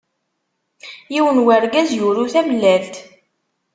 yiwen 1.13 1.37
n 1.43 1.45
urgaz 1.55 1.89
yuru 1.97 2.23
tamellalt! 2.33 2.95